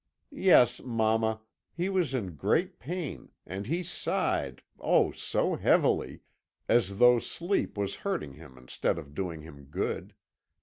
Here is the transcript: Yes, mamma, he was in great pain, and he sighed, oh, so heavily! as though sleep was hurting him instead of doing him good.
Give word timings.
Yes, 0.33 0.81
mamma, 0.83 1.41
he 1.75 1.87
was 1.87 2.15
in 2.15 2.35
great 2.35 2.79
pain, 2.79 3.29
and 3.45 3.67
he 3.67 3.83
sighed, 3.83 4.63
oh, 4.79 5.11
so 5.11 5.55
heavily! 5.57 6.21
as 6.67 6.97
though 6.97 7.19
sleep 7.19 7.77
was 7.77 7.97
hurting 8.01 8.33
him 8.33 8.57
instead 8.57 8.97
of 8.97 9.13
doing 9.13 9.41
him 9.43 9.65
good. 9.65 10.15